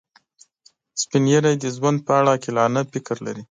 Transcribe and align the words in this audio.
سپین 1.01 1.23
ږیری 1.31 1.53
د 1.59 1.65
ژوند 1.75 1.97
په 2.05 2.11
اړه 2.19 2.29
عاقلانه 2.35 2.81
فکر 2.91 3.15
لري 3.25 3.43